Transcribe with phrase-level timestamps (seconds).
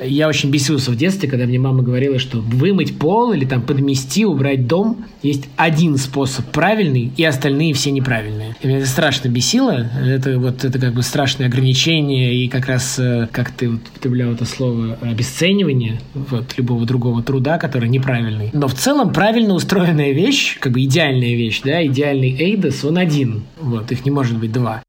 [0.00, 4.24] Я очень бесился в детстве, когда мне мама говорила, что вымыть пол или там подмести,
[4.24, 8.54] убрать дом есть один способ правильный, и остальные все неправильные.
[8.60, 9.90] И меня это страшно бесило.
[10.04, 14.32] Это вот это как бы страшное ограничение и как раз, э, как ты вот употреблял
[14.32, 18.50] это слово, обесценивание вот любого другого труда, который неправильный.
[18.52, 23.42] Но в целом правильно устроенная вещь, как бы идеальная вещь, да, идеальный Эйдос, он один.
[23.60, 24.82] Вот, их не может быть два.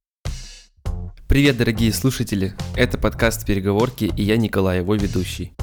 [1.30, 2.56] Привет, дорогие слушатели!
[2.76, 5.54] Это подкаст «Переговорки» и я Николай, его ведущий.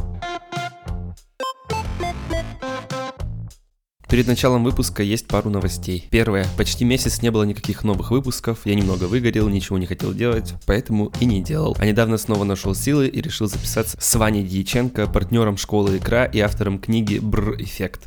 [4.08, 6.06] Перед началом выпуска есть пару новостей.
[6.08, 6.46] Первое.
[6.56, 11.10] Почти месяц не было никаких новых выпусков, я немного выгорел, ничего не хотел делать, поэтому
[11.18, 11.76] и не делал.
[11.80, 16.38] А недавно снова нашел силы и решил записаться с Ваней Дьяченко, партнером школы Икра и
[16.38, 18.06] автором книги «Бр-эффект».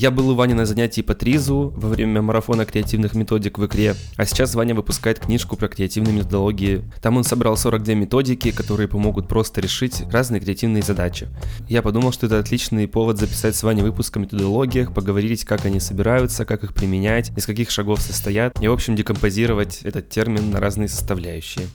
[0.00, 3.94] Я был у Вани на занятии по ТРИЗу во время марафона креативных методик в игре,
[4.16, 6.90] а сейчас Ваня выпускает книжку про креативные методологии.
[7.02, 11.28] Там он собрал 42 методики, которые помогут просто решить разные креативные задачи.
[11.68, 15.80] Я подумал, что это отличный повод записать с Ваней выпуск о методологиях, поговорить, как они
[15.80, 20.60] собираются, как их применять, из каких шагов состоят, и в общем декомпозировать этот термин на
[20.60, 21.66] разные составляющие.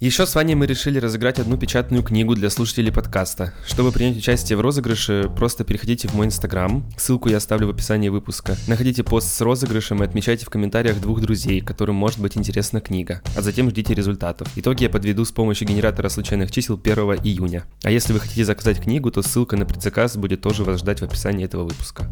[0.00, 3.52] Еще с Ваней мы решили разыграть одну печатную книгу для слушателей подкаста.
[3.66, 8.08] Чтобы принять участие в розыгрыше, просто переходите в мой инстаграм, ссылку я оставлю в описании
[8.08, 8.56] выпуска.
[8.68, 13.22] Находите пост с розыгрышем и отмечайте в комментариях двух друзей, которым может быть интересна книга,
[13.36, 14.46] а затем ждите результатов.
[14.54, 17.64] Итоги я подведу с помощью генератора случайных чисел 1 июня.
[17.82, 21.04] А если вы хотите заказать книгу, то ссылка на предзаказ будет тоже вас ждать в
[21.06, 22.08] описании этого выпуска.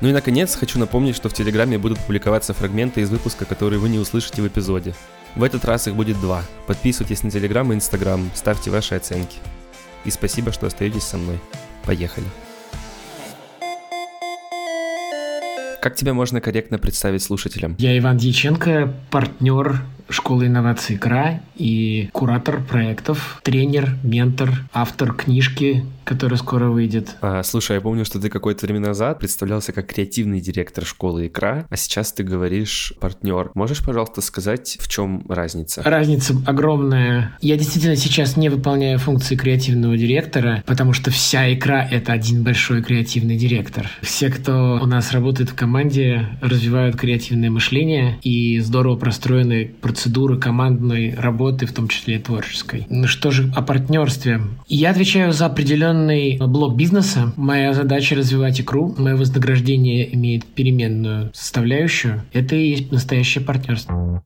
[0.00, 3.88] Ну и наконец, хочу напомнить, что в Телеграме будут публиковаться фрагменты из выпуска, которые вы
[3.88, 4.96] не услышите в эпизоде.
[5.36, 6.42] В этот раз их будет два.
[6.66, 9.38] Подписывайтесь на Телеграм и Инстаграм, ставьте ваши оценки.
[10.04, 11.40] И спасибо, что остаетесь со мной.
[11.84, 12.26] Поехали.
[15.82, 17.74] Как тебя можно корректно представить слушателям?
[17.78, 26.38] Я Иван Дьяченко, партнер школы инноваций КРА и куратор проектов, тренер, ментор, автор книжки, которая
[26.38, 27.16] скоро выйдет.
[27.20, 31.66] А, слушай, я помню, что ты какое-то время назад представлялся как креативный директор школы икра,
[31.70, 33.50] а сейчас ты говоришь партнер.
[33.54, 35.82] Можешь, пожалуйста, сказать, в чем разница?
[35.82, 37.36] Разница огромная.
[37.40, 42.82] Я действительно сейчас не выполняю функции креативного директора, потому что вся икра— это один большой
[42.82, 43.88] креативный директор.
[44.02, 51.14] Все, кто у нас работает в команде, развивают креативное мышление и здорово простроены процедуры командной
[51.14, 52.84] работы, в том числе и творческой.
[52.90, 54.40] Ну что же о партнерстве?
[54.66, 57.32] Я отвечаю за определенный блок бизнеса.
[57.36, 58.92] Моя задача развивать икру.
[58.98, 62.24] Мое вознаграждение имеет переменную составляющую.
[62.32, 64.24] Это и есть настоящее партнерство.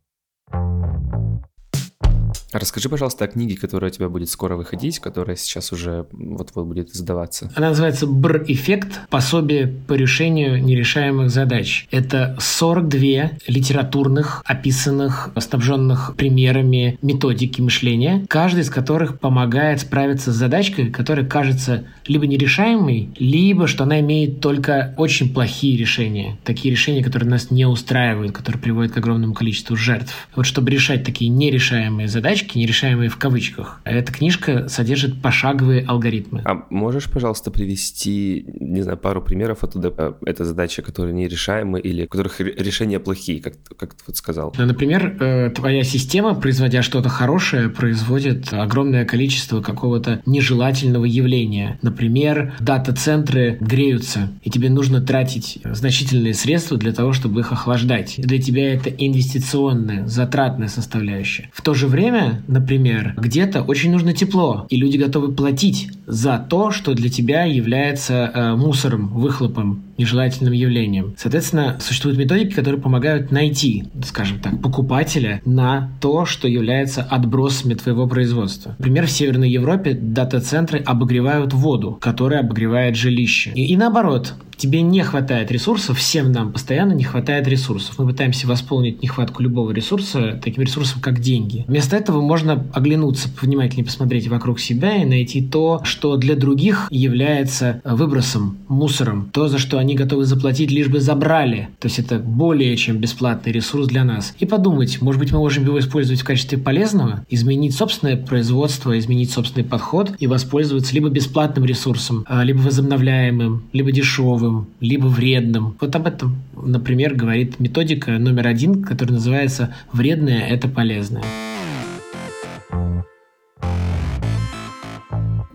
[2.52, 6.90] Расскажи, пожалуйста, о книге, которая у тебя будет скоро выходить, которая сейчас уже вот-вот будет
[6.90, 7.52] издаваться.
[7.54, 9.00] Она называется «Бр-эффект.
[9.10, 11.86] Пособие по решению нерешаемых задач».
[11.90, 20.90] Это 42 литературных, описанных, снабженных примерами методики мышления, каждый из которых помогает справиться с задачкой,
[20.90, 26.38] которая кажется либо нерешаемой, либо что она имеет только очень плохие решения.
[26.44, 30.14] Такие решения, которые нас не устраивают, которые приводят к огромному количеству жертв.
[30.34, 33.80] Вот чтобы решать такие нерешаемые задачи, задачки, нерешаемые в кавычках.
[33.84, 36.42] Эта книжка содержит пошаговые алгоритмы.
[36.44, 39.92] А можешь, пожалуйста, привести, не знаю, пару примеров оттуда?
[39.96, 44.54] Э, это задачи, которые нерешаемы или у которых решения плохие, как, как ты вот сказал?
[44.58, 51.78] Например, э, твоя система, производя что-то хорошее, производит огромное количество какого-то нежелательного явления.
[51.82, 58.14] Например, дата-центры греются, и тебе нужно тратить значительные средства для того, чтобы их охлаждать.
[58.18, 61.50] Для тебя это инвестиционная, затратная составляющая.
[61.52, 66.70] В то же время например, где-то очень нужно тепло, и люди готовы платить за то,
[66.70, 71.14] что для тебя является э, мусором, выхлопом, нежелательным явлением.
[71.18, 78.06] Соответственно, существуют методики, которые помогают найти, скажем так, покупателя на то, что является отбросами твоего
[78.06, 78.76] производства.
[78.78, 83.50] Например, в Северной Европе дата-центры обогревают воду, которая обогревает жилище.
[83.54, 87.98] И, и наоборот, тебе не хватает ресурсов, всем нам постоянно не хватает ресурсов.
[87.98, 91.64] Мы пытаемся восполнить нехватку любого ресурса таким ресурсом, как деньги.
[91.66, 97.80] Вместо этого можно оглянуться, внимательнее посмотреть вокруг себя и найти то, что для других является
[97.84, 101.68] выбросом, мусором, то, за что они готовы заплатить, лишь бы забрали.
[101.80, 104.34] То есть это более чем бесплатный ресурс для нас.
[104.38, 109.30] И подумать, может быть, мы можем его использовать в качестве полезного, изменить собственное производство, изменить
[109.30, 115.76] собственный подход и воспользоваться либо бесплатным ресурсом, а, либо возобновляемым, либо дешевым, либо вредным.
[115.80, 121.22] Вот об этом, например, говорит методика номер один, которая называется «Вредное– это полезное».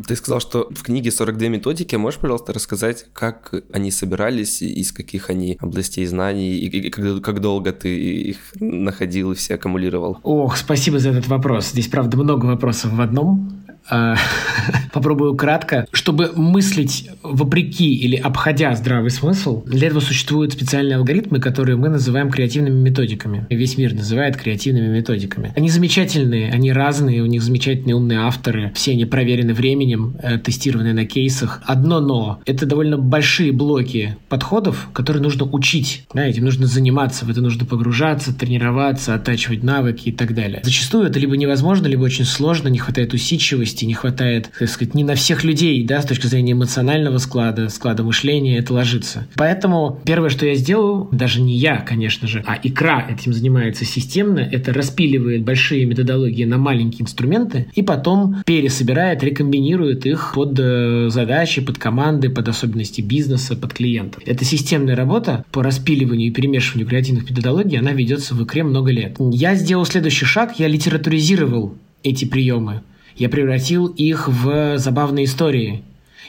[0.08, 1.96] Ты сказал, что в книге 42 методики.
[1.96, 7.42] Можешь, пожалуйста, рассказать, как они собирались, из каких они областей знаний, и, и как, как
[7.42, 10.20] долго ты их находил и все аккумулировал?
[10.24, 11.72] Ох, спасибо за этот вопрос.
[11.72, 13.62] Здесь, правда, много вопросов в одном.
[13.90, 14.16] А,
[14.94, 15.88] попробую кратко.
[15.92, 22.30] Чтобы мыслить вопреки или обходя здравый смысл, для этого существуют специальные алгоритмы, которые мы называем
[22.30, 23.46] креативными методиками.
[23.50, 25.52] Весь мир называет креативными методиками.
[25.56, 30.94] Они замечательные, они разные, у них замечательные умные авторы, все они проверены временем, э, тестированы
[30.94, 31.62] на кейсах.
[31.66, 32.42] Одно но.
[32.46, 36.06] Это довольно большие блоки подходов, которые нужно учить.
[36.14, 40.62] Да, этим нужно заниматься, в это нужно погружаться, тренироваться, оттачивать навыки и так далее.
[40.64, 44.94] Зачастую это либо невозможно, либо очень сложно, не хватает усидчивости, гибкости, не хватает, так сказать,
[44.94, 49.28] не на всех людей, да, с точки зрения эмоционального склада, склада мышления это ложится.
[49.36, 54.40] Поэтому первое, что я сделал, даже не я, конечно же, а икра этим занимается системно,
[54.40, 61.62] это распиливает большие методологии на маленькие инструменты и потом пересобирает, рекомбинирует их под э, задачи,
[61.62, 64.22] под команды, под особенности бизнеса, под клиентов.
[64.25, 69.18] Это системная работа по распиливанию и перемешиванию креативных методологий, она ведется в икре много лет.
[69.20, 72.81] Я сделал следующий шаг, я литературизировал эти приемы.
[73.15, 75.83] Я превратил их в забавные истории.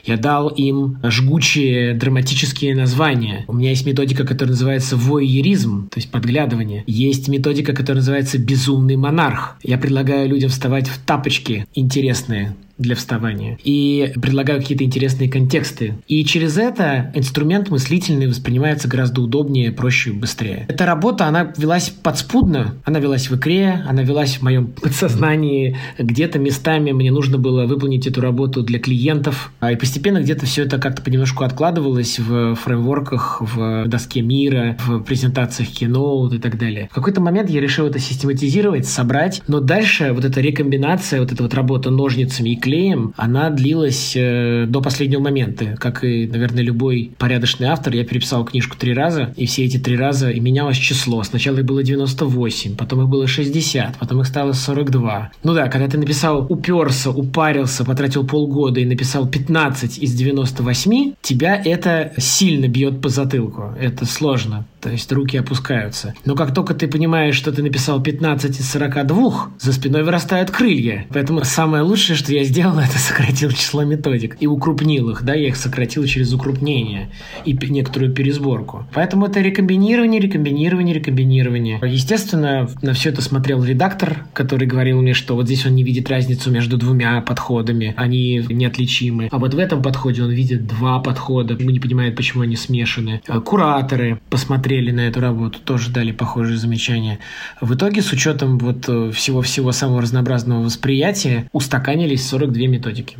[0.05, 3.43] Я дал им жгучие драматические названия.
[3.47, 6.83] У меня есть методика, которая называется войеризм, то есть подглядывание.
[6.85, 9.57] Есть методика, которая называется безумный монарх.
[9.63, 13.57] Я предлагаю людям вставать в тапочки интересные, для вставания.
[13.63, 15.95] И предлагаю какие-то интересные контексты.
[16.07, 20.65] И через это инструмент мыслительный воспринимается гораздо удобнее, проще и быстрее.
[20.67, 22.75] Эта работа, она велась подспудно.
[22.83, 25.77] Она велась в икре, она велась в моем подсознании.
[25.97, 29.51] Где-то местами мне нужно было выполнить эту работу для клиентов.
[29.59, 34.99] А и постепенно где-то все это как-то понемножку откладывалось в фреймворках, в доске мира, в
[34.99, 36.89] презентациях кино и так далее.
[36.91, 41.43] В какой-то момент я решил это систематизировать, собрать, но дальше вот эта рекомбинация, вот эта
[41.43, 45.75] вот работа ножницами и клеем, она длилась э, до последнего момента.
[45.77, 49.95] Как и, наверное, любой порядочный автор, я переписал книжку три раза, и все эти три
[49.95, 51.21] раза и менялось число.
[51.21, 55.31] Сначала их было 98, потом их было 60, потом их стало 42.
[55.43, 61.61] Ну да, когда ты написал уперся, упарился, потратил полгода и написал 15 из 98, тебя
[61.63, 63.75] это сильно бьет по затылку.
[63.79, 66.13] Это сложно то есть руки опускаются.
[66.25, 71.07] Но как только ты понимаешь, что ты написал 15 из 42, за спиной вырастают крылья.
[71.09, 75.47] Поэтому самое лучшее, что я сделал, это сократил число методик и укрупнил их, да, я
[75.47, 77.09] их сократил через укрупнение
[77.45, 78.85] и некоторую пересборку.
[78.93, 81.79] Поэтому это рекомбинирование, рекомбинирование, рекомбинирование.
[81.81, 86.11] Естественно, на все это смотрел редактор, который говорил мне, что вот здесь он не видит
[86.11, 89.29] разницу между двумя подходами, они неотличимы.
[89.31, 93.23] А вот в этом подходе он видит два подхода, ему не понимает, почему они смешаны.
[93.43, 97.19] Кураторы посмотрели смотрели на эту работу, тоже дали похожие замечания.
[97.61, 103.17] В итоге, с учетом вот э, всего-всего самого разнообразного восприятия, устаканились 42 методики.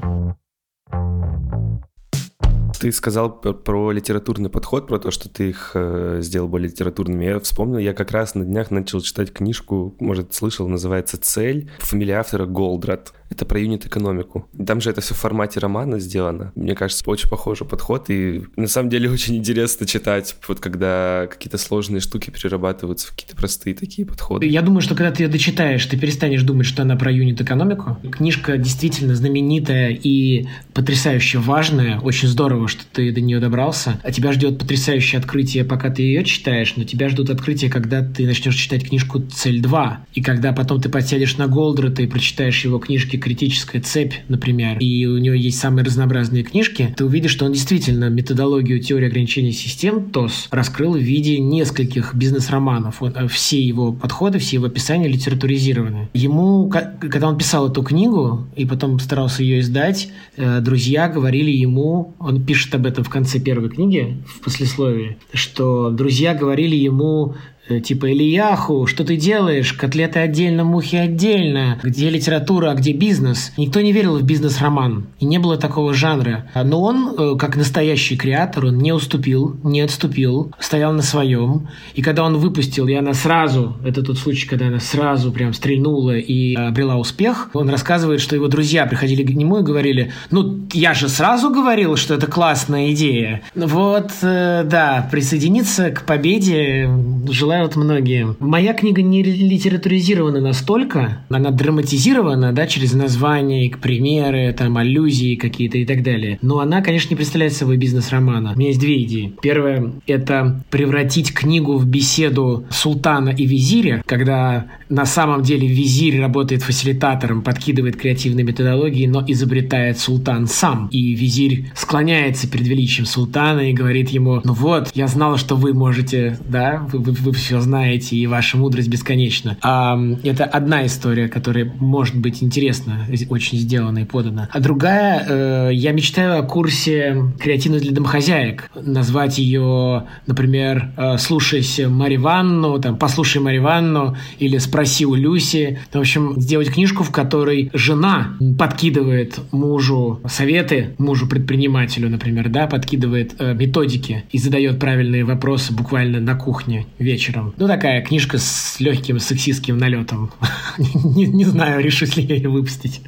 [2.80, 7.24] Ты сказал про литературный подход, про то, что ты их э, сделал более литературными.
[7.24, 11.72] Я вспомнил, я как раз на днях начал читать книжку, может, слышал, называется «Цель».
[11.80, 13.14] Фамилия автора Голдрат.
[13.30, 14.48] Это про юнит-экономику.
[14.66, 16.52] Там же это все в формате романа сделано.
[16.56, 18.10] Мне кажется, очень похожий подход.
[18.10, 23.36] И на самом деле очень интересно читать, вот когда какие-то сложные штуки перерабатываются в какие-то
[23.36, 24.46] простые такие подходы.
[24.46, 27.98] Я думаю, что когда ты ее дочитаешь, ты перестанешь думать, что она про юнит-экономику.
[28.12, 32.00] Книжка действительно знаменитая и потрясающе важная.
[32.00, 34.00] Очень здорово, что ты до нее добрался.
[34.04, 38.26] А тебя ждет потрясающее открытие, пока ты ее читаешь, но тебя ждут открытия, когда ты
[38.26, 39.96] начнешь читать книжку «Цель 2».
[40.14, 44.78] И когда потом ты подсядешь на Голдрата и прочитаешь его книжки книжки «Критическая цепь», например,
[44.80, 49.52] и у него есть самые разнообразные книжки, ты увидишь, что он действительно методологию теории ограничений
[49.52, 53.02] систем ТОС раскрыл в виде нескольких бизнес-романов.
[53.02, 56.10] Э, все его подходы, все его описания литературизированы.
[56.14, 62.14] Ему, когда он писал эту книгу и потом старался ее издать, э, друзья говорили ему,
[62.20, 67.36] он пишет об этом в конце первой книги, в послесловии, что друзья говорили ему,
[67.68, 69.74] типа Ильяху, что ты делаешь?
[69.74, 71.80] Котлеты отдельно, мухи отдельно.
[71.84, 73.52] Где литература, а где бизнес?
[73.58, 75.08] Никто не верил в бизнес-роман.
[75.20, 76.50] И не было такого жанра.
[76.56, 81.68] Но он, э, как настоящий креатор, он не уступил, не отступил, стоял на своем.
[81.94, 86.18] И когда он выпустил, и она сразу, это тот случай, когда она сразу прям стрельнула
[86.18, 90.94] и обрела успех, он рассказывает, что его друзья приходили к нему и говорили, ну, я
[90.94, 93.42] же сразу говорил, что это классная идея.
[93.56, 96.90] Вот, э, да, присоединиться к победе
[97.30, 98.36] желаю присылают многие.
[98.40, 105.86] Моя книга не литературизирована настолько, она драматизирована, да, через названия, примеры, там, аллюзии какие-то и
[105.86, 106.38] так далее.
[106.42, 108.54] Но она, конечно, не представляет собой бизнес-романа.
[108.56, 109.34] У меня есть две идеи.
[109.42, 116.62] Первое— это превратить книгу в беседу султана и визиря, когда на самом деле визирь работает
[116.64, 120.88] фасилитатором, подкидывает креативные методологии, но изобретает султан сам.
[120.92, 125.74] И визирь склоняется перед величием султана и говорит ему, ну вот, я знал, что вы
[125.74, 129.58] можете, да, вы, вы, вы все знаете, и ваша мудрость бесконечна.
[129.62, 134.50] А, это одна история, которая может быть интересна, очень сделана и подана.
[134.52, 138.70] А другая, э, я мечтаю о курсе креативность для домохозяек.
[138.76, 144.75] Назвать ее, например, э, «Слушайся Марья Ванну», там, «Послушай Марья Ванну» или «Спроси
[145.06, 145.80] у Люси».
[145.92, 153.54] В общем, сделать книжку, в которой жена подкидывает мужу советы, мужу-предпринимателю, например, да, подкидывает э,
[153.54, 157.54] методики и задает правильные вопросы буквально на кухне вечером.
[157.58, 160.32] Ну, такая книжка с легким сексистским налетом.
[161.04, 163.02] не знаю, решусь ли я ее выпустить.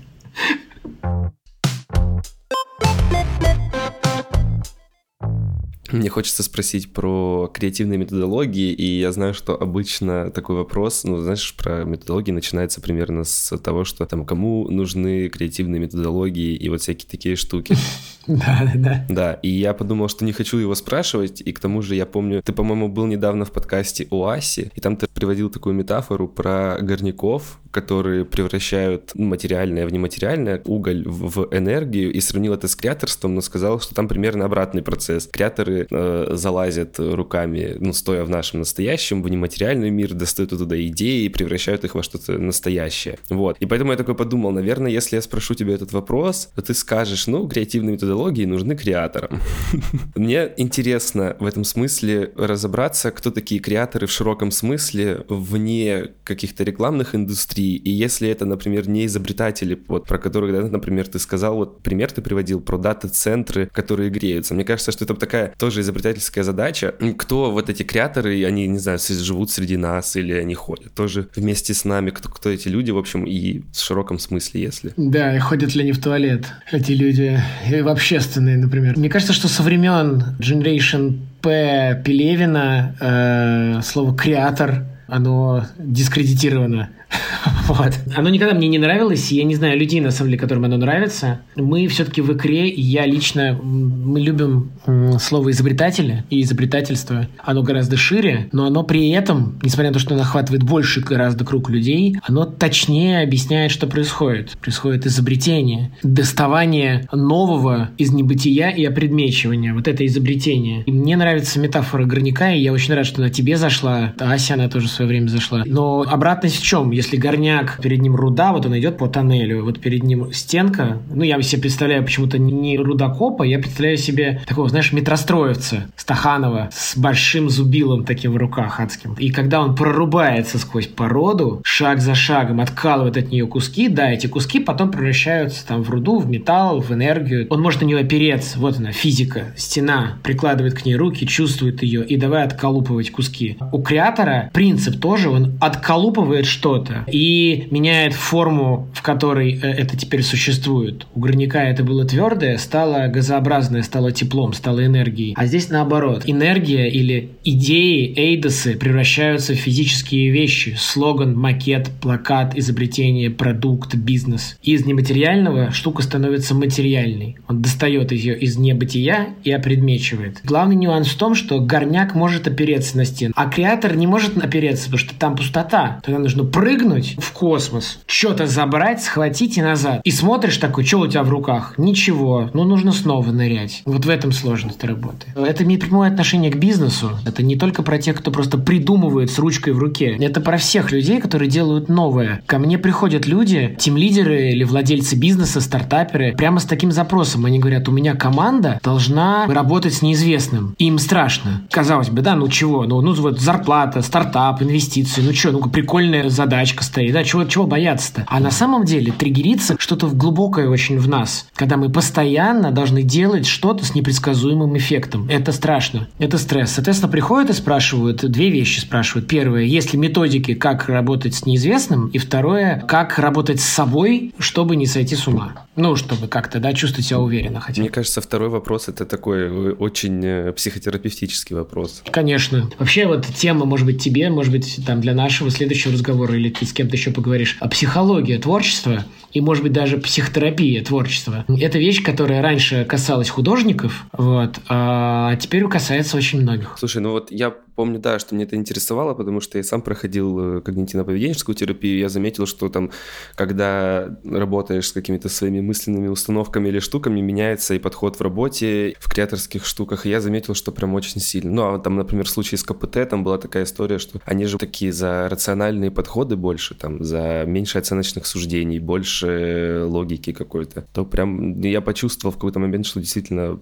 [5.92, 11.56] Мне хочется спросить про креативные методологии, и я знаю, что обычно такой вопрос, ну, знаешь,
[11.56, 17.10] про методологии начинается примерно с того, что там кому нужны креативные методологии и вот всякие
[17.10, 17.76] такие штуки.
[18.28, 19.06] Да, да, да.
[19.08, 22.44] Да, и я подумал, что не хочу его спрашивать, и к тому же я помню,
[22.44, 27.58] ты, по-моему, был недавно в подкасте Оаси, и там ты приводил такую метафору про горняков,
[27.72, 33.80] которые превращают материальное в нематериальное, уголь в энергию, и сравнил это с креаторством, но сказал,
[33.80, 35.28] что там примерно обратный процесс.
[35.28, 41.26] Креаторы э, залазят руками, ну, стоя в нашем настоящем, в нематериальный мир, достают оттуда идеи
[41.26, 43.18] и превращают их во что-то настоящее.
[43.30, 43.58] Вот.
[43.60, 47.28] И поэтому я такой подумал, наверное, если я спрошу тебя этот вопрос, то ты скажешь,
[47.28, 49.40] ну, креативные методологии нужны креаторам.
[50.16, 57.16] Мне интересно в этом смысле разобраться, кто такие креаторы в широком смысле, вне каких-то рекламных
[57.16, 61.82] индустрий, и если это, например, не изобретатели, вот про которых, да, например, ты сказал, вот
[61.82, 64.54] пример ты приводил про дата-центры, которые греются.
[64.54, 66.94] Мне кажется, что это такая тоже изобретательская задача.
[67.18, 71.74] Кто вот эти креаторы, они, не знаю, живут среди нас или они ходят тоже вместе
[71.74, 74.94] с нами, кто, кто эти люди, в общем, и в широком смысле, если.
[74.98, 78.98] Да, и ходят ли они в туалет, эти люди, и в общественные, например.
[78.98, 82.02] Мне кажется, что со времен Generation П.
[82.04, 86.90] Пелевина э, слово «креатор» оно дискредитировано.
[87.68, 87.94] вот.
[88.16, 90.78] Оно никогда мне не нравилось, и я не знаю людей, на самом деле, которым оно
[90.78, 91.42] нравится.
[91.56, 94.72] Мы все-таки в икре, я лично, мы любим
[95.20, 97.28] слово изобретатели и изобретательство.
[97.44, 101.46] Оно гораздо шире, но оно при этом, несмотря на то, что оно охватывает больше гораздо
[101.46, 104.58] круг людей, оно точнее объясняет, что происходит.
[104.60, 109.74] Происходит изобретение, доставание нового из небытия и опредмечивания.
[109.74, 110.84] Вот это изобретение.
[110.84, 114.14] И мне нравится метафора горняка, и я очень рад, что она тебе зашла.
[114.20, 115.64] Ася, она тоже в свое время зашла.
[115.66, 116.92] Но обратность в чем?
[116.98, 121.22] Если горняк, перед ним руда, вот он идет по тоннелю, вот перед ним стенка, ну,
[121.22, 127.52] я себе представляю почему-то не рудокопа, я представляю себе такого, знаешь, метростроевца Стаханова с большим
[127.52, 129.14] зубилом таким в руках адским.
[129.20, 134.26] И когда он прорубается сквозь породу, шаг за шагом откалывает от нее куски, да, эти
[134.26, 137.46] куски потом превращаются там в руду, в металл, в энергию.
[137.52, 142.04] Он может на нее опереться, вот она, физика, стена, прикладывает к ней руки, чувствует ее
[142.04, 143.56] и давай отколупывать куски.
[143.72, 149.98] У креатора принцип тоже, он отколупывает что-то, горняка и меняет форму, в которой э, это
[149.98, 151.08] теперь существует.
[151.16, 155.34] У горняка это было твердое, стало газообразное, стало теплом, стало энергией.
[155.38, 156.24] А здесь наоборот.
[156.26, 160.76] Энергия или идеи, эйдосы превращаются в физические вещи.
[160.78, 164.58] Слоган, макет, плакат, изобретение, продукт, бизнес.
[164.62, 167.38] Из нематериального штука становится материальной.
[167.48, 170.42] Он достает ее из небытия и опредмечивает.
[170.44, 174.86] Главный нюанс в том, что горняк может опереться на стену, а креатор не может опереться,
[174.86, 176.00] потому что там пустота.
[176.04, 180.02] Тогда нужно прыгнуть прыгнуть в космос, что-то забрать, схватить и назад.
[180.04, 181.74] И смотришь такой, что у тебя в руках?
[181.78, 182.50] Ничего.
[182.54, 183.82] Ну, нужно снова нырять.
[183.86, 185.28] Вот в этом сложность работы.
[185.36, 187.12] Это имеет прямое отношение к бизнесу.
[187.26, 190.18] Это не только про тех, кто просто придумывает с ручкой в руке.
[190.20, 192.42] Это про всех людей, которые делают новое.
[192.46, 197.46] Ко мне приходят люди, тим-лидеры или владельцы бизнеса, стартаперы, прямо с таким запросом.
[197.46, 200.76] Они говорят, у меня команда должна работать с неизвестным.
[200.78, 201.64] Им страшно.
[201.72, 202.84] Казалось бы, да, ну чего?
[202.86, 207.46] Ну, ну вот зарплата, стартап, инвестиции, ну что, ну прикольная задачка задачка стоит, да, чего,
[207.46, 208.26] чего бояться-то?
[208.28, 213.46] А на самом деле триггерится что-то глубокое очень в нас, когда мы постоянно должны делать
[213.46, 215.28] что-то с непредсказуемым эффектом.
[215.30, 216.08] Это страшно.
[216.20, 216.72] Это стресс.
[216.72, 219.28] Соответственно, приходят и спрашивают, две вещи спрашивают.
[219.30, 222.08] Первое, есть ли методики, как работать с неизвестным?
[222.08, 225.66] И второе, как работать с собой, чтобы не сойти с ума.
[225.76, 229.72] Ну, чтобы как-то, да, чувствовать себя уверенно хотя Мне кажется, второй вопрос– это такой э,
[229.74, 232.04] очень э, психотерапевтический вопрос.
[232.12, 232.70] Конечно.
[232.80, 236.66] Вообще вот тема, может быть, тебе, может быть, там для нашего следующего разговора или ты
[236.66, 241.46] с кем-то еще поговоришь, о психологии творчества и, может быть, даже психотерапия творчества.
[241.48, 246.76] Это вещь, которая раньше касалась художников, вот, а теперь касается очень многих.
[246.78, 250.58] Слушай, ну вот я помню, да, что мне это интересовало, потому что я сам проходил
[250.58, 252.92] э, когнитивно-поведенческую терапию, я заметил, что там,
[253.36, 259.10] когда работаешь с какими-то своими мысленными установками или штуками, меняется и подход в работе, в
[259.10, 261.52] креаторских штуках, и я заметил, что прям очень сильно.
[261.52, 264.58] Ну, а там, например, в случае с КПТ, там была такая история, что они же
[264.58, 271.60] такие за рациональные подходы больше, там, за меньше оценочных суждений, больше логики какой-то, то прям
[271.62, 273.60] я почувствовал в какой-то момент, что действительно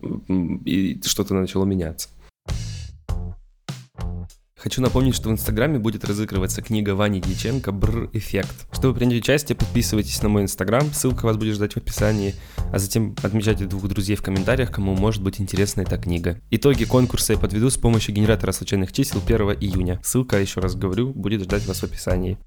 [1.03, 2.09] что-то начало меняться.
[4.57, 8.65] Хочу напомнить, что в Инстаграме будет разыгрываться книга Вани Дьяченко «Бр эффект».
[8.71, 12.33] Чтобы принять участие, подписывайтесь на мой Инстаграм, ссылка вас будет ждать в описании,
[12.73, 16.41] а затем отмечайте двух друзей в комментариях, кому может быть интересна эта книга.
[16.49, 19.99] Итоги конкурса я подведу с помощью генератора случайных чисел 1 июня.
[20.03, 22.39] Ссылка, еще раз говорю, будет ждать вас в описании.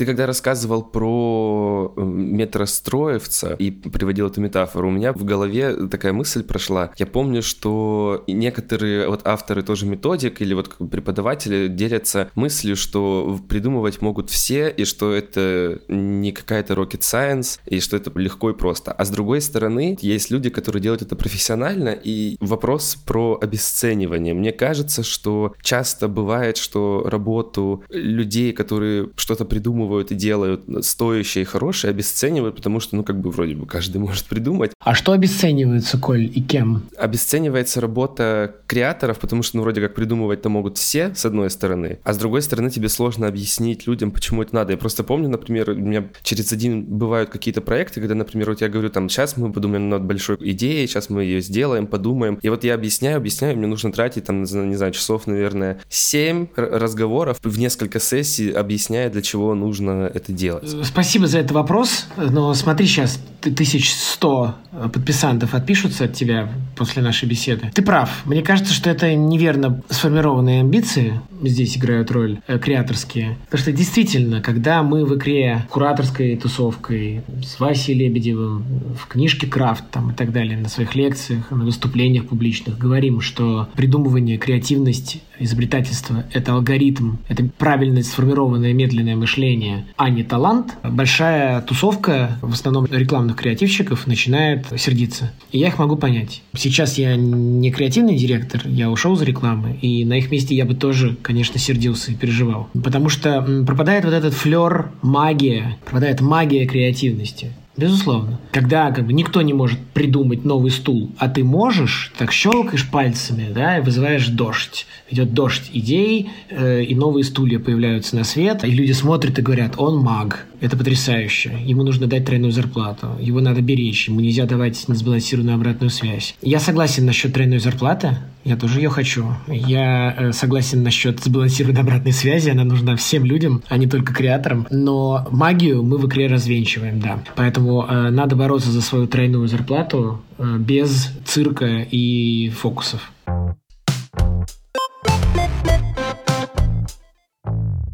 [0.00, 6.14] Ты когда рассказывал про э, метростроевца и приводил эту метафору, у меня в голове такая
[6.14, 6.90] мысль прошла.
[6.96, 14.00] Я помню, что некоторые вот авторы тоже методик или вот преподаватели делятся мыслью, что придумывать
[14.00, 18.92] могут все, и что это не какая-то rocket science, и что это легко и просто.
[18.92, 24.32] А с другой стороны, есть люди, которые делают это профессионально, и вопрос про обесценивание.
[24.32, 31.42] Мне кажется, что часто бывает, что работу людей, которые что-то придумывают, придумывают и делают стоящее
[31.42, 34.72] и хорошее, обесценивают, потому что, ну, как бы вроде бы каждый может придумать.
[34.80, 36.82] А что обесценивается, Коль, и кем?
[36.96, 42.12] Обесценивается работа креаторов, потому что, ну, вроде как придумывать-то могут все, с одной стороны, а
[42.12, 44.72] с другой стороны тебе сложно объяснить людям, почему это надо.
[44.72, 48.68] Я просто помню, например, у меня через один бывают какие-то проекты, когда, например, вот я
[48.68, 52.38] говорю, там, сейчас мы подумаем над большой идеей, сейчас мы ее сделаем, подумаем.
[52.42, 57.38] И вот я объясняю, объясняю, мне нужно тратить, там, не знаю, часов, наверное, 7 разговоров
[57.42, 60.68] в несколько сессий, объясняя, для чего нужно нужно это делать?
[60.84, 62.06] Спасибо за этот вопрос.
[62.16, 64.54] Но смотри сейчас, 1100
[64.92, 67.70] подписантов отпишутся от тебя после нашей беседы.
[67.74, 68.22] Ты прав.
[68.24, 73.38] Мне кажется, что это неверно сформированные амбиции здесь играют роль э, креаторские.
[73.46, 78.64] Потому что действительно, когда мы в игре кураторской тусовкой с Васей Лебедевым
[78.98, 83.68] в книжке Крафт там, и так далее, на своих лекциях, на выступлениях публичных говорим, что
[83.74, 89.16] придумывание, креативность, изобретательство— это алгоритм, это правильно сформированное медленное
[89.60, 95.32] мышление, а не талант, большая тусовка, в основном рекламных креативщиков, начинает сердиться.
[95.52, 96.42] И я их могу понять.
[96.56, 100.74] Сейчас я не креативный директор, я ушел из рекламы, и на их месте я бы
[100.74, 102.68] тоже, конечно, сердился и переживал.
[102.72, 107.52] Потому что пропадает вот этот флер магия, пропадает магия креативности.
[107.80, 108.38] Безусловно.
[108.52, 113.50] Когда как бы никто не может придумать новый стул, а ты можешь, так щелкаешь пальцами,
[113.50, 114.86] да, и вызываешь дождь.
[115.08, 119.74] Идет дождь идей, э, и новые стулья появляются на свет, и люди смотрят и говорят,
[119.78, 120.46] он маг.
[120.60, 121.58] Это потрясающе.
[121.64, 123.08] Ему нужно дать тройную зарплату.
[123.20, 124.08] Его надо беречь.
[124.08, 126.34] Ему нельзя давать несбалансированную обратную связь.
[126.42, 128.18] Я согласен насчет тройной зарплаты.
[128.44, 129.26] Я тоже ее хочу.
[129.48, 132.50] Я э, согласен насчет сбалансированной обратной связи.
[132.50, 134.66] Она нужна всем людям, а не только креаторам.
[134.70, 137.22] Но магию мы в игре развенчиваем, да.
[137.36, 143.10] Поэтому э, надо бороться за свою тройную зарплату э, без цирка и фокусов.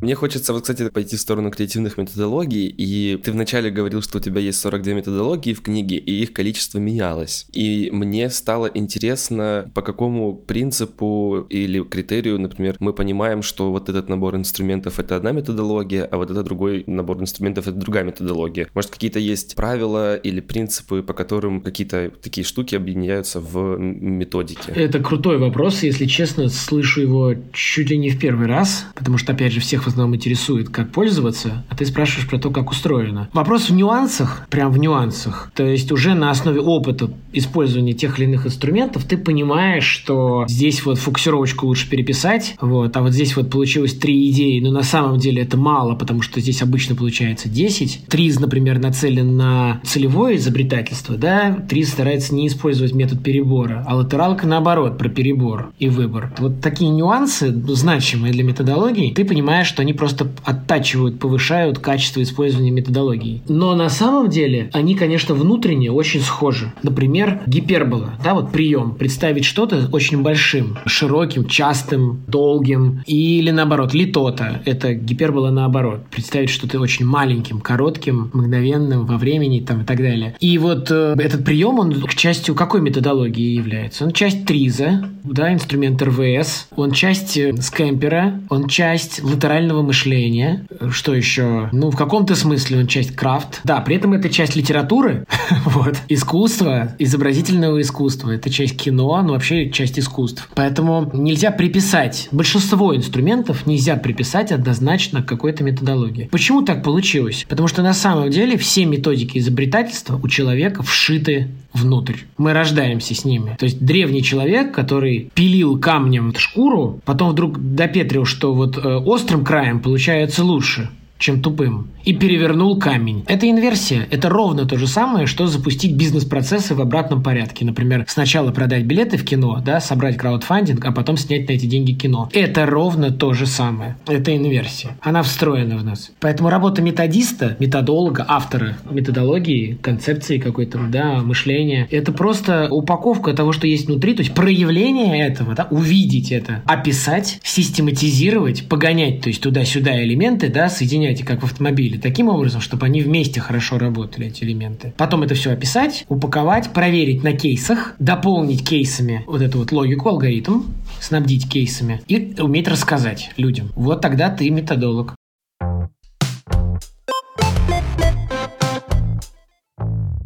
[0.06, 4.20] Мне хочется, вот, кстати, пойти в сторону креативных методологий, и ты вначале говорил, что у
[4.20, 7.48] тебя есть 42 методологии в книге, и их количество менялось.
[7.52, 14.08] И мне стало интересно, по какому принципу или критерию, например, мы понимаем, что вот этот
[14.08, 18.68] набор инструментов— это одна методология, а вот это другой набор инструментов— это другая методология.
[18.74, 24.70] Может, какие-то есть правила или принципы, по которым какие-то такие штуки объединяются в методике?
[24.72, 29.32] Это крутой вопрос, если честно, слышу его чуть ли не в первый раз, потому что,
[29.32, 33.28] опять же, всех основном интересует, как пользоваться, а ты спрашиваешь про то, как устроено.
[33.32, 35.50] Вопрос в нюансах, прям в нюансах.
[35.54, 40.84] То есть уже на основе опыта использования тех или иных инструментов ты понимаешь, что здесь
[40.84, 45.18] вот фокусировочку лучше переписать, вот, а вот здесь вот получилось три идеи, но на самом
[45.18, 48.06] деле это мало, потому что здесь обычно получается 10.
[48.08, 54.46] Триз, например, нацелен на целевое изобретательство, да, Триз старается не использовать метод перебора, а латералка
[54.46, 56.34] наоборот, про перебор и выбор.
[56.38, 62.72] Вот такие нюансы, значимые для методологии, ты понимаешь, что они просто оттачивают, повышают качество использования
[62.72, 63.42] методологии.
[63.48, 66.72] Но на самом деле они, конечно, внутренне очень схожи.
[66.82, 74.60] Например, гипербола, да, вот прием, представить что-то очень большим, широким, частым, долгим, или наоборот, литота,
[74.64, 80.34] это гипербола наоборот, представить что-то очень маленьким, коротким, мгновенным во времени там, и так далее.
[80.40, 84.04] И вот э, этот прием, он к частью какой методологии является?
[84.04, 91.14] Он часть Триза, да, инструмент РВС, он часть э, скэмпера, он часть латерального мышления, что
[91.14, 91.68] еще?
[91.72, 93.60] Ну, в каком-то смысле он часть крафт.
[93.64, 95.26] Да, при этом это часть литературы,
[95.64, 100.48] вот, искусства, изобразительного искусства, это часть кино, ну, вообще часть искусств.
[100.54, 106.28] Поэтому нельзя приписать, большинство инструментов нельзя приписать однозначно какой-то методологии.
[106.30, 107.46] Почему так получилось?
[107.48, 112.16] Потому что на самом деле все методики изобретательства у человека вшиты внутрь.
[112.38, 113.56] Мы рождаемся с ними.
[113.58, 119.44] То есть древний человек, который пилил камнем шкуру, потом вдруг допетрил, что вот э, острым
[119.44, 123.24] краем получается лучше чем тупым, и перевернул камень.
[123.26, 124.06] Это инверсия.
[124.10, 127.64] Это ровно то же самое, что запустить бизнес-процессы в обратном порядке.
[127.64, 131.92] Например, сначала продать билеты в кино, да, собрать краудфандинг, а потом снять на эти деньги
[131.92, 132.28] кино.
[132.32, 133.96] Это ровно то же самое.
[134.06, 134.96] Это инверсия.
[135.00, 136.12] Она встроена в нас.
[136.20, 143.66] Поэтому работа методиста, методолога, автора методологии, концепции какой-то, да, мышления, это просто упаковка того, что
[143.66, 150.02] есть внутри, то есть проявление этого, да, увидеть это, описать, систематизировать, погонять, то есть туда-сюда
[150.02, 154.44] элементы, да, соединять соединяете, как в автомобиле, таким образом, чтобы они вместе хорошо работали, эти
[154.44, 154.92] элементы.
[154.96, 160.62] Потом это все описать, упаковать, проверить на кейсах, дополнить кейсами вот эту вот логику, алгоритм,
[161.00, 163.70] снабдить кейсами и уметь рассказать людям.
[163.74, 165.15] Вот тогда ты методолог.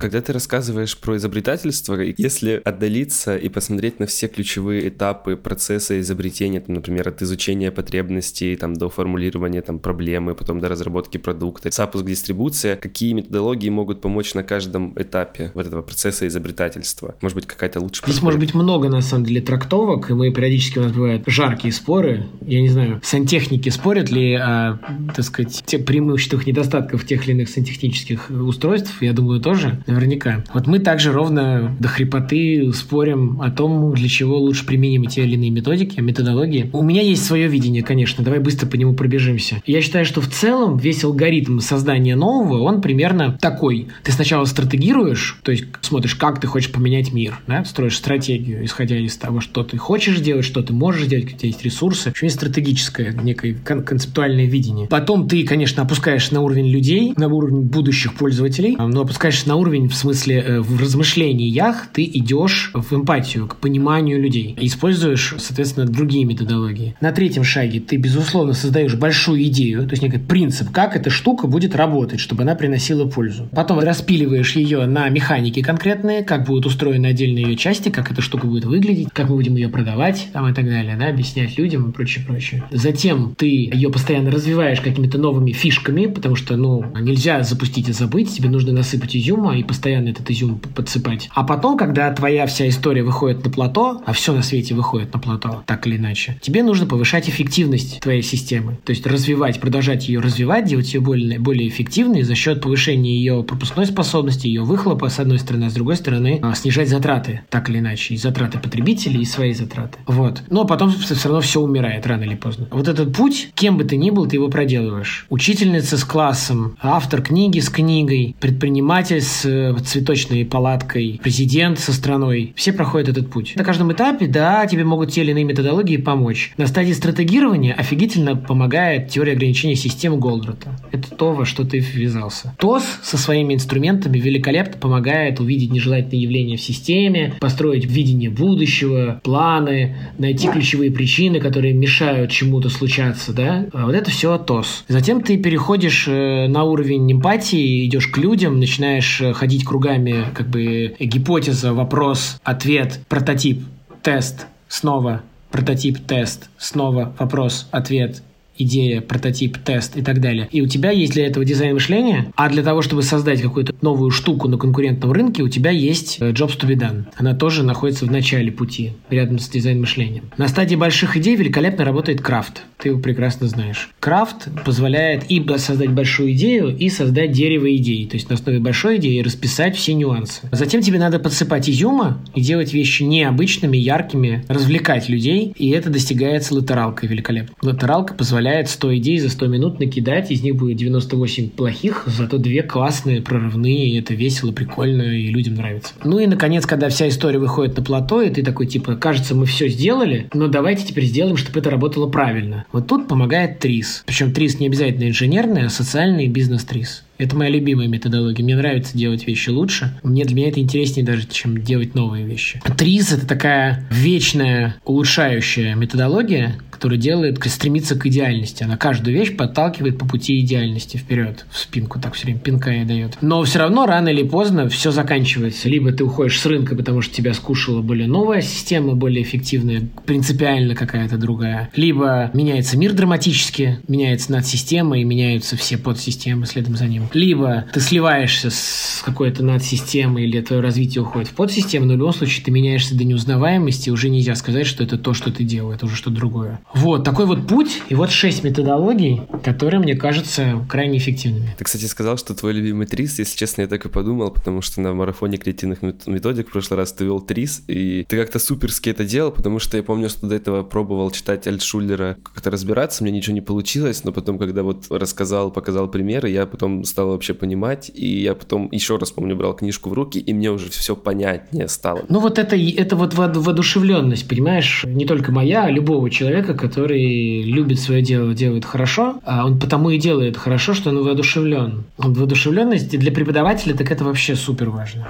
[0.00, 6.62] Когда ты рассказываешь про изобретательство, если отдалиться и посмотреть на все ключевые этапы процесса изобретения,
[6.62, 12.06] там, например, от изучения потребностей там, до формулирования там, проблемы, потом до разработки продукта, запуск,
[12.06, 17.14] дистрибуция, какие методологии могут помочь на каждом этапе вот этого процесса изобретательства?
[17.20, 18.02] Может быть, какая-то лучше?
[18.06, 21.74] Здесь может быть много, на самом деле, трактовок, и мы периодически у нас бывают жаркие
[21.74, 22.26] споры.
[22.40, 24.78] Я не знаю, сантехники спорят ли о,
[25.14, 29.02] так сказать, тех преимуществах, недостатках тех или иных сантехнических устройств.
[29.02, 30.44] Я думаю, тоже наверняка.
[30.53, 35.35] Вот мы также ровно до хрипоты спорим о том, для чего лучше применимы те или
[35.35, 36.70] иные методики, методологии.
[36.72, 39.62] У меня есть свое видение, конечно, давай быстро по нему пробежимся.
[39.66, 43.88] Я считаю, что в целом весь алгоритм создания нового, он примерно такой.
[44.03, 47.64] Ты сначала стратегируешь, то есть смотришь, как ты хочешь поменять мир, да?
[47.64, 51.40] строишь стратегию, исходя из того, что ты хочешь делать, что ты можешь делать, какие у
[51.40, 52.09] тебя есть ресурсы.
[52.09, 54.87] В общем, есть стратегическое, некое кон- концептуальное видение.
[54.88, 59.79] Потом ты, конечно, опускаешь на уровень людей, на уровень будущих пользователей, но опускаешь на уровень
[59.80, 64.56] уровень, в смысле э, в размышлениях, ты идешь в эмпатию, к пониманию людей.
[64.60, 66.94] Используешь, соответственно, другие методологии.
[67.00, 71.46] На третьем шаге ты, безусловно, создаешь большую идею, то есть некий принцип, как эта штука
[71.46, 73.48] будет работать, чтобы она приносила пользу.
[73.52, 78.46] Потом распиливаешь ее на механики конкретные, как будут устроены отдельные ее части, как эта штука
[78.46, 81.92] будет выглядеть, как мы будем ее продавать, там и так далее, да, объяснять людям и
[81.92, 82.64] прочее, прочее.
[82.70, 88.34] Затем ты ее постоянно развиваешь какими-то новыми фишками, потому что, ну, нельзя запустить и забыть,
[88.34, 91.30] тебе нужно насыпать изюма и постоянно этот изюм подсыпать.
[91.33, 95.20] А потом, когда твоя вся история выходит на плато, а все на свете выходит на
[95.20, 98.78] плато, так или иначе, тебе нужно повышать эффективность твоей системы.
[98.85, 103.44] То есть развивать, продолжать ее развивать, делать ее более, более эффективной за счет повышения ее
[103.44, 107.70] пропускной способности, ее выхлопа, с одной стороны, а с другой стороны, а, снижать затраты, так
[107.70, 109.98] или иначе, и затраты потребителей, и свои затраты.
[110.09, 110.42] Вот.
[110.50, 112.66] Но потом все равно все умирает рано или поздно.
[112.72, 115.26] Вот этот путь, кем бы ты ни был, ты его проделываешь.
[115.28, 119.44] Учительница с классом, автор книги с книгой, предприниматель с
[119.82, 122.52] цветочной палаткой, президент со страной.
[122.56, 123.54] Все проходят этот путь.
[123.56, 126.52] На каждом этапе, да, тебе могут те или иные методологии помочь.
[126.56, 130.76] На стадии стратегирования офигительно помогает теория ограничений системы Голдрата.
[130.92, 132.54] Это то, во что ты ввязался.
[132.58, 139.96] ТОС со своими инструментами великолепно помогает увидеть нежелательные явления в системе, построить видение будущего, планы,
[140.18, 143.66] найти ключевые причины, которые мешают чему-то случаться, да.
[143.72, 144.84] А вот это все ТОС.
[144.88, 150.26] Затем ты переходишь э, на уровень эмпатии, идешь к людям, начинаешь э, ходить ходить кругами,
[150.32, 153.64] как бы гипотеза, вопрос, ответ, прототип,
[154.00, 158.22] тест, снова прототип, тест, снова вопрос, ответ,
[158.56, 160.48] идея, прототип, тест и так далее.
[160.52, 164.12] И у тебя есть для этого дизайн мышления, а для того, чтобы создать какую-то новую
[164.12, 167.06] штуку на конкурентном рынке, у тебя есть э, jobs to be done.
[167.16, 170.30] Она тоже находится в начале пути, рядом с дизайн мышлением.
[170.36, 172.62] На стадии больших идей великолепно работает крафт.
[172.82, 173.90] Ты его прекрасно знаешь.
[174.00, 178.06] Крафт позволяет и создать большую идею, и создать дерево идей.
[178.06, 180.48] То есть на основе большой идеи расписать все нюансы.
[180.52, 186.54] Затем тебе надо подсыпать изюма и делать вещи необычными, яркими, развлекать людей, и это достигается
[186.54, 187.54] латералкой великолепно.
[187.62, 192.38] Латералка позволяет позволяет 100 идей за 100 минут накидать, из них будет 98 плохих, зато
[192.38, 195.92] две классные, прорывные, и это весело, прикольно, и людям нравится.
[196.04, 199.46] Ну и, наконец, когда вся история выходит на плато, и ты такой, типа, кажется, мы
[199.46, 202.64] все сделали, но давайте теперь сделаем, чтобы это работало правильно.
[202.72, 204.04] Вот тут помогает ТРИС.
[204.06, 207.04] Причем ТРИС не обязательно инженерный, а социальный бизнес-ТРИС.
[207.20, 208.42] Это моя любимая методология.
[208.42, 209.92] Мне нравится делать вещи лучше.
[210.02, 212.62] Мне для меня это интереснее даже, чем делать новые вещи.
[212.78, 218.62] ТРИС— это такая вечная улучшающая методология, которая делает, стремится к идеальности.
[218.62, 222.87] Она каждую вещь подталкивает по пути идеальности вперед, в спинку, так все время пинка и
[222.87, 223.18] дает.
[223.20, 225.68] Но все равно рано или поздно все заканчивается.
[225.68, 230.74] Либо ты уходишь с рынка, потому что тебя скушала более новая система, более эффективная, принципиально
[230.74, 231.68] какая-то другая.
[231.76, 237.09] Либо меняется мир драматически, меняется надсистема и меняются все подсистемы следом за ним.
[237.12, 242.12] Либо ты сливаешься с какой-то надсистемой или твое развитие уходит в подсистему, но в любом
[242.12, 245.86] случае ты меняешься до неузнаваемости, уже нельзя сказать, что это то, что ты делал, это
[245.86, 246.60] уже что-то другое.
[246.74, 251.54] Вот, такой вот путь, и вот шесть методологий, которые, мне кажутся, крайне эффективными.
[251.58, 254.80] Ты, кстати, сказал, что твой любимый ТРИС, если честно, я так и подумал, потому что
[254.80, 259.04] на марафоне креативных методик в прошлый раз ты вел ТРИС, и ты как-то суперски это
[259.04, 263.34] делал, потому что я помню, что до этого пробовал читать Альтшулера, как-то разбираться, мне ничего
[263.34, 268.22] не получилось, но потом, когда вот рассказал, показал примеры, я потом стал вообще понимать, и
[268.22, 272.04] я потом еще раз, помню, брал книжку в руки, и мне уже все понятнее стало.
[272.08, 277.80] Ну вот это, это вот воодушевленность, понимаешь, не только моя, а любого человека, который любит
[277.80, 281.84] свое дело, делает хорошо, а он потому и делает хорошо, что он воодушевлен.
[281.98, 285.08] Воодушевленность для преподавателя так это вообще супер важно.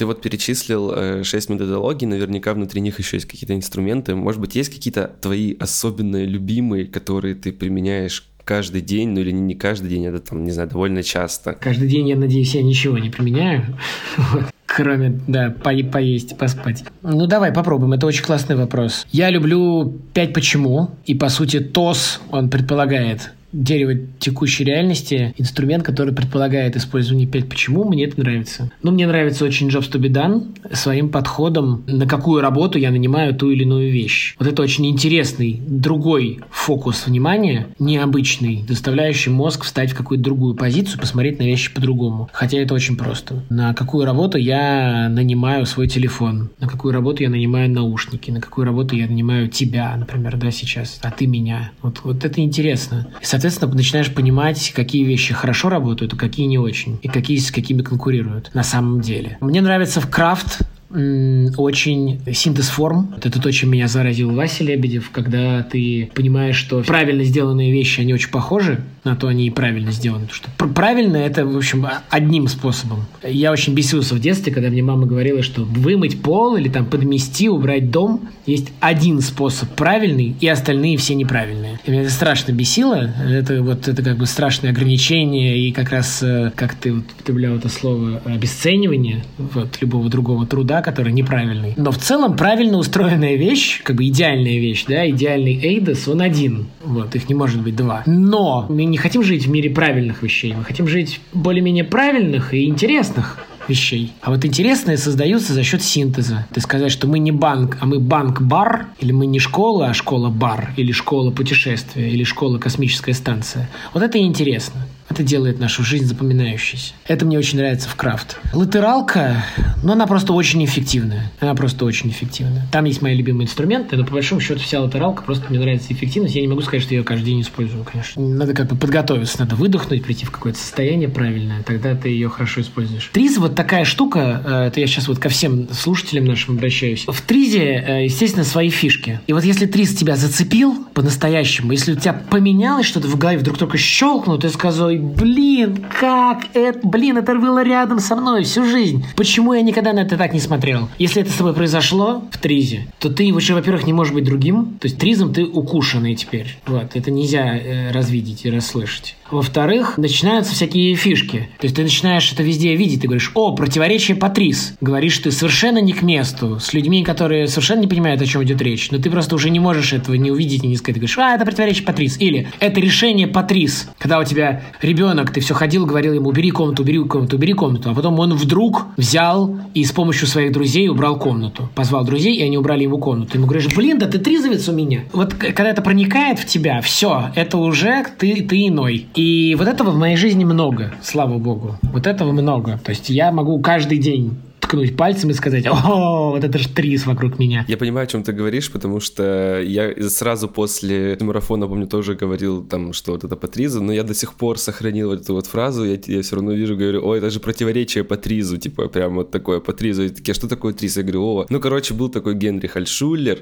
[0.00, 4.14] Ты вот перечислил э, 6 методологий, наверняка внутри них еще есть какие-то инструменты.
[4.14, 9.54] Может быть, есть какие-то твои особенные, любимые, которые ты применяешь каждый день, ну или не
[9.54, 11.52] каждый день, это там, не знаю, довольно часто.
[11.52, 13.78] Каждый день, я надеюсь, я ничего не применяю.
[14.64, 16.82] Кроме, да, по поесть, поспать.
[17.02, 17.92] Ну, давай попробуем.
[17.92, 19.06] Это очень классный вопрос.
[19.12, 20.92] Я люблю пять почему.
[21.04, 27.84] И, по сути, ТОС, он предполагает дерево текущей реальности, инструмент, который предполагает использование 5 почему,
[27.84, 28.70] мне это нравится.
[28.82, 33.34] Ну, мне нравится очень Jobs to be done своим подходом, на какую работу я нанимаю
[33.34, 34.34] ту или иную вещь.
[34.38, 41.00] Вот это очень интересный, другой фокус внимания, необычный, заставляющий мозг встать в какую-то другую позицию,
[41.00, 42.28] посмотреть на вещи по-другому.
[42.32, 43.42] Хотя это очень просто.
[43.48, 48.64] На какую работу я нанимаю свой телефон, на какую работу я нанимаю наушники, на какую
[48.64, 51.72] работу я нанимаю тебя, например, да, сейчас, а ты меня.
[51.82, 53.08] Вот, вот это интересно.
[53.20, 57.50] И, соответственно, начинаешь понимать, какие вещи хорошо работают, а какие не очень, и какие с
[57.50, 59.38] какими конкурируют на самом деле.
[59.40, 60.58] Мне нравится в крафт
[60.90, 63.14] очень синтез форм.
[63.22, 68.12] Это то, чем меня заразил Вася Лебедев, когда ты понимаешь, что правильно сделанные вещи, они
[68.12, 70.26] очень похожи, на то они и правильно сделаны.
[70.26, 73.06] Потому что правильно это, в общем, одним способом.
[73.26, 77.48] Я очень бесился в детстве, когда мне мама говорила, что вымыть пол или там подмести,
[77.48, 81.80] убрать дом есть один способ правильный, и остальные все неправильные.
[81.84, 83.10] И меня это страшно бесило.
[83.28, 87.56] Это вот это как бы страшное ограничение и как раз, э, как ты вот употреблял
[87.56, 91.74] это слово, обесценивание вот, любого другого труда, который неправильный.
[91.76, 96.66] Но в целом правильно устроенная вещь, как бы идеальная вещь, да, идеальный Эйдос, он один.
[96.84, 98.02] Вот, их не может быть два.
[98.06, 102.66] Но мы не хотим жить в мире правильных вещей, мы хотим жить более-менее правильных и
[102.66, 104.12] интересных вещей.
[104.20, 106.46] А вот интересные создаются за счет синтеза.
[106.52, 110.74] Ты сказать, что мы не банк, а мы банк-бар, или мы не школа, а школа-бар,
[110.76, 113.70] или школа путешествия, или школа космическая станция.
[113.94, 114.86] Вот это интересно.
[115.10, 116.92] Это делает нашу жизнь запоминающейся.
[117.06, 118.38] Это мне очень нравится в крафт.
[118.52, 119.44] Латералка,
[119.82, 121.32] ну, она просто очень эффективная.
[121.40, 122.68] Она просто очень эффективная.
[122.70, 126.36] Там есть мои любимые инструменты, но по большому счету вся латералка просто мне нравится эффективность.
[126.36, 128.22] Я не могу сказать, что ее каждый день использую, конечно.
[128.22, 132.60] Надо как бы подготовиться, надо выдохнуть, прийти в какое-то состояние правильное, тогда ты ее хорошо
[132.60, 133.10] используешь.
[133.12, 137.04] Триз вот такая штука, э, это я сейчас вот ко всем слушателям нашим обращаюсь.
[137.08, 139.20] В тризе, э, естественно, свои фишки.
[139.26, 143.58] И вот если триз тебя зацепил по-настоящему, если у тебя поменялось что-то в голове, вдруг
[143.58, 149.04] только щелкнул, ты сказал, блин, как это, блин, это было рядом со мной всю жизнь.
[149.16, 150.88] Почему я никогда на это так не смотрел?
[150.98, 154.78] Если это с тобой произошло в Тризе, то ты, во-первых, не можешь быть другим.
[154.80, 156.58] То есть Тризом ты укушенный теперь.
[156.66, 159.16] Вот, это нельзя э, развидеть и расслышать.
[159.30, 161.48] Во-вторых, начинаются всякие фишки.
[161.58, 164.74] То есть ты начинаешь это везде видеть, ты говоришь, о, противоречие Патрис.
[164.80, 168.60] Говоришь ты совершенно не к месту, с людьми, которые совершенно не понимают, о чем идет
[168.60, 168.90] речь.
[168.90, 170.94] Но ты просто уже не можешь этого не увидеть и не сказать.
[170.94, 172.20] Ты говоришь, а, это противоречие Патрис.
[172.20, 173.88] Или это решение Патрис.
[173.98, 177.90] Когда у тебя ребенок, ты все ходил, говорил ему, убери комнату, убери комнату, убери комнату.
[177.90, 181.68] А потом он вдруг взял и с помощью своих друзей убрал комнату.
[181.74, 183.36] Позвал друзей, и они убрали ему комнату.
[183.36, 185.02] Ему говоришь, блин, да ты тризовец у меня.
[185.12, 189.06] Вот когда это проникает в тебя, все, это уже ты, ты иной.
[189.14, 191.76] И вот этого в моей жизни много, слава богу.
[191.82, 192.78] Вот этого много.
[192.84, 194.36] То есть я могу каждый день
[194.70, 197.64] ткнуть пальцем и сказать, о, вот это же трис вокруг меня.
[197.66, 202.64] Я понимаю, о чем ты говоришь, потому что я сразу после марафона, помню, тоже говорил
[202.64, 205.84] там, что вот это Патриза, но я до сих пор сохранил вот эту вот фразу,
[205.84, 209.58] я, я все равно вижу, говорю, ой, это же противоречие Патризу, типа прям вот такое
[209.58, 210.04] Патризу.
[210.04, 210.96] И такие, а что такое Трис?
[210.96, 213.38] Я говорю, о, ну, короче, был такой Генрих Альшулер,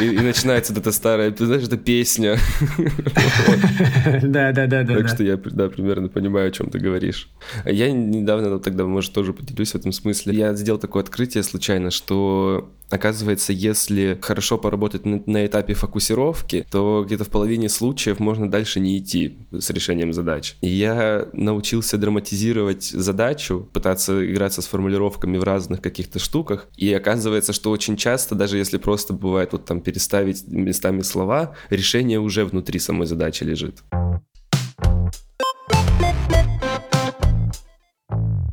[0.00, 2.36] и, и начинается вот эта старая, ты знаешь, эта песня.
[4.22, 4.96] Да, да, да, да.
[4.96, 7.30] Так что я, да, примерно понимаю, о чем ты говоришь.
[7.64, 10.41] Я недавно тогда, может, тоже поделюсь в этом смысле.
[10.42, 17.02] Я сделал такое открытие случайно, что Оказывается, если хорошо поработать на, на этапе фокусировки, то
[17.06, 20.56] где-то в половине случаев можно дальше не идти с решением задач.
[20.60, 26.68] И я научился драматизировать задачу, пытаться играться с формулировками в разных каких-то штуках.
[26.76, 32.20] И оказывается, что очень часто, даже если просто бывает вот там переставить местами слова, решение
[32.20, 33.82] уже внутри самой задачи лежит.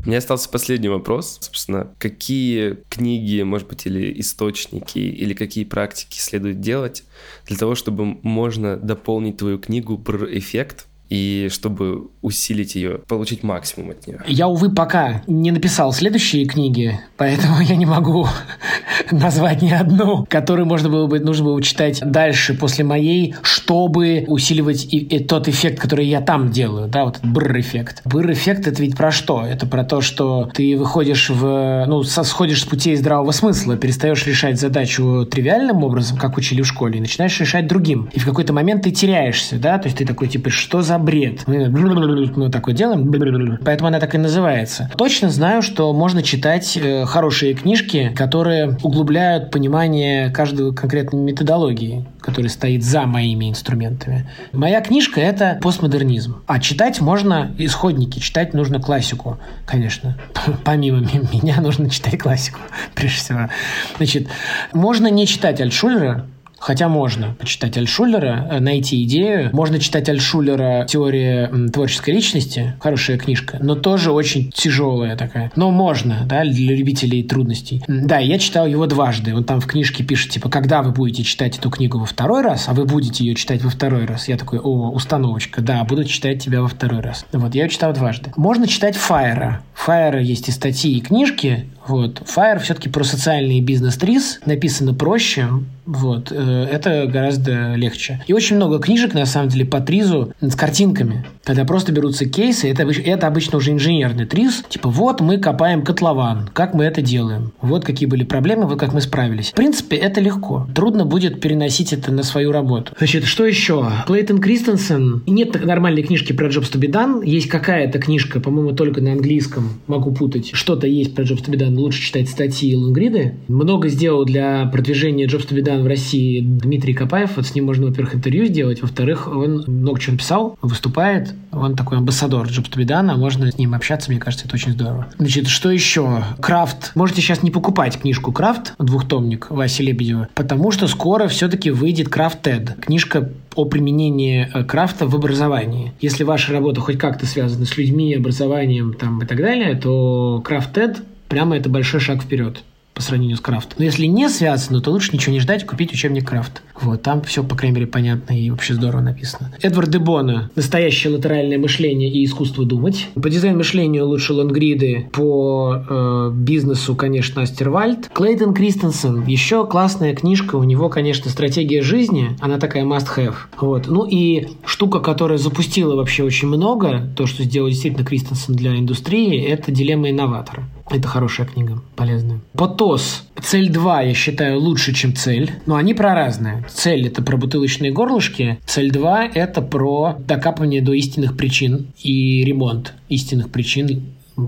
[0.04, 1.38] У меня остался последний вопрос.
[1.42, 7.04] Собственно, какие книги, может быть, или источники, или какие практики следует делать
[7.46, 13.92] для того, чтобы можно дополнить твою книгу про эффект и чтобы усилить ее, получить максимум
[13.92, 14.20] от нее.
[14.28, 18.28] Я, увы, пока не написал следующие книги, поэтому я не могу
[19.12, 24.86] назвать ни одну, которую можно было бы, нужно было читать дальше после моей, чтобы усиливать
[24.94, 28.02] и, и тот эффект, который я там делаю, да, вот бр-эффект.
[28.06, 29.44] Бр-эффект это ведь про что?
[29.46, 34.60] Это про то, что ты выходишь в, ну, сходишь с путей здравого смысла, перестаешь решать
[34.60, 38.10] задачу тривиальным образом, как учили в школе, и начинаешь решать другим.
[38.14, 41.44] И в какой-то момент ты теряешься, да, то есть ты такой, типа, что за бред.
[41.48, 44.90] Мы такое делаем, поэтому она так и называется.
[44.98, 52.50] Точно знаю, что можно читать э, хорошие книжки, которые углубляют понимание каждой конкретной методологии, которая
[52.50, 54.30] стоит за моими инструментами.
[54.52, 56.42] Моя книжка— это постмодернизм.
[56.48, 60.18] А читать можно исходники, читать нужно классику, конечно.
[60.64, 62.60] Помимо меня нужно читать классику,
[62.96, 63.50] прежде всего.
[63.98, 64.28] Значит,
[64.74, 66.28] можно не читать Альтшулера,
[66.60, 69.50] Хотя можно почитать Альшулера, э, найти идею.
[69.54, 72.74] Можно читать Альшулера «Теория творческой личности».
[72.80, 75.52] Хорошая книжка, но тоже очень тяжелая такая.
[75.56, 77.84] Но можно, да, для любителей трудностей.
[77.88, 79.36] Да, я читал его дважды.
[79.36, 82.68] Он там в книжке пишет, типа, когда вы будете читать эту книгу во второй раз,
[82.68, 84.28] а вы будете ее читать во второй раз.
[84.28, 87.26] Я такой, о, установочка, да, буду читать тебя во второй раз.
[87.32, 88.32] Вот, я ее читал дважды.
[88.36, 89.62] Можно читать Файера.
[89.74, 91.66] Файера есть и статьи, и книжки.
[91.90, 92.22] Вот.
[92.22, 95.48] Fire все-таки про социальный бизнес-трис, написано проще,
[95.90, 96.32] вот.
[96.32, 98.24] Э, это гораздо легче.
[98.28, 101.26] И очень много книжек, на самом деле, по тризу с картинками.
[101.44, 104.64] Когда просто берутся кейсы, это, это обычно уже инженерный триз.
[104.70, 107.54] Типа, вот мы копаем котлован, как мы это делаем.
[107.62, 109.50] Вот какие были проблемы, вот как мы справились.
[109.50, 110.68] В принципе, это легко.
[110.76, 112.94] Трудно будет переносить это на свою работу.
[113.00, 113.92] Значит, что еще?
[114.06, 115.24] Клейтон Кристенсен.
[115.26, 117.26] Нет нормальной книжки про Jobs to be done.
[117.26, 119.82] Есть какая-то книжка, по-моему, только на английском.
[119.88, 120.52] Могу путать.
[120.54, 123.36] Что-то есть про Jobs to be done лучше читать статьи Лонгриды.
[123.48, 127.32] Много сделал для продвижения Jobs to be done в России Дмитрий Копаев.
[127.36, 128.82] Вот с ним можно, во-первых, интервью сделать.
[128.82, 131.34] Во-вторых, он много чего написал, выступает.
[131.52, 134.56] Он такой амбассадор Jobs to be done, а можно с ним общаться, мне кажется, это
[134.56, 135.08] очень здорово.
[135.18, 136.24] Значит, что еще?
[136.40, 136.92] Крафт.
[136.96, 142.42] Можете сейчас не покупать книжку Крафт, двухтомник Васи Лебедева, потому что скоро все-таки выйдет Крафт
[142.42, 142.76] Тед.
[142.82, 145.92] Книжка о применении э, крафта в образовании.
[146.00, 150.74] Если ваша работа хоть как-то связана с людьми, образованием там, и так далее, то Крафт
[150.74, 152.64] Тед прямо это большой шаг вперед
[153.00, 153.76] по сравнению с крафтом.
[153.78, 156.62] Но если не связано, то лучше ничего не ждать, купить учебник крафт.
[156.82, 159.54] Вот, там все, по крайней мере, понятно и вообще здорово написано.
[159.62, 163.08] Эдвард Дебона «Настоящее латеральное мышление и искусство думать».
[163.16, 168.10] По дизайн-мышлению лучше лонгриды, по э, бизнесу, конечно, Астервальд.
[168.14, 173.36] Клейтон Кристенсен, еще классная книжка, у него, конечно, «Стратегия жизни», она такая must-have.
[173.62, 173.88] Вот.
[173.88, 179.42] Ну и штука, которая запустила вообще очень много, то, что сделал действительно Кристенсен для индустрии,
[179.42, 180.66] это «Дилемма инноватора».
[180.92, 182.40] Это хорошая книга, полезная.
[182.54, 183.24] Потос.
[183.42, 185.52] Цель 2, я считаю, лучше, чем цель.
[185.66, 186.66] Но они про разное.
[186.70, 188.60] Цель– это про бутылочные горлышки.
[188.66, 194.04] Цель 2– это про докапывание до истинных причин и ремонт истинных причин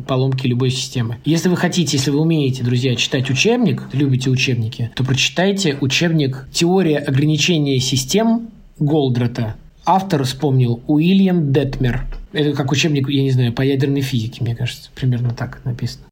[0.07, 1.17] поломки любой системы.
[1.25, 6.97] Если вы хотите, если вы умеете, друзья, читать учебник, любите учебники, то прочитайте учебник «Теория
[6.97, 8.49] ограничения систем»
[8.79, 9.55] Голдрата.
[9.85, 12.05] Автор вспомнил Уильям Детмер.
[12.33, 14.89] Это как учебник, я не знаю, по ядерной физике, мне кажется.
[14.95, 16.05] Примерно так написано.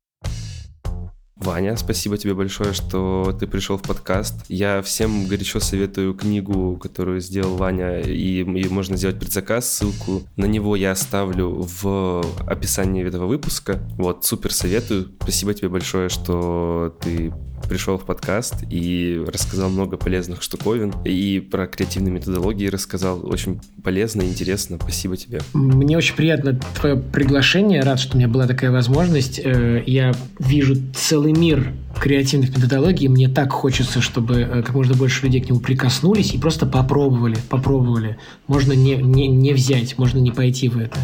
[1.39, 4.35] Ваня, спасибо тебе большое, что ты пришел в подкаст.
[4.49, 9.71] Я всем горячо советую книгу, которую сделал Ваня, и, и можно сделать предзаказ.
[9.71, 13.79] Ссылку на него я оставлю в описании этого выпуска.
[13.97, 15.13] Вот, супер советую.
[15.21, 17.33] Спасибо тебе большое, что ты
[17.67, 20.93] пришел в подкаст и рассказал много полезных штуковин.
[21.05, 23.25] И про креативные методологии рассказал.
[23.25, 24.77] Очень полезно и интересно.
[24.81, 25.41] Спасибо тебе.
[25.53, 27.81] Мне очень приятно твое приглашение.
[27.81, 29.39] Рад, что у меня была такая возможность.
[29.43, 33.07] Э, я вижу целый мир креативных методологий.
[33.07, 37.37] Мне так хочется, чтобы э, как можно больше людей к нему прикоснулись и просто попробовали.
[37.49, 38.17] Попробовали.
[38.47, 40.97] Можно не, не, не взять, можно не пойти в это.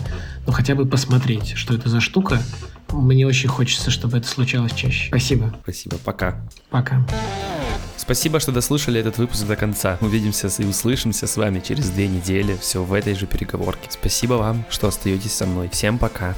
[0.46, 2.40] Но хотя бы посмотреть, что это за штука
[2.92, 5.08] мне очень хочется, чтобы это случалось чаще.
[5.08, 5.56] Спасибо.
[5.64, 5.98] Спасибо.
[6.04, 6.42] Пока.
[6.70, 7.06] Пока.
[7.98, 9.98] Спасибо, что дослушали этот выпуск до конца.
[10.02, 12.56] Увидимся и услышимся с вами через две недели.
[12.62, 13.90] Все в этой же переговорке.
[13.90, 15.70] Спасибо вам, что остаетесь со мной.
[15.70, 16.36] Всем пока.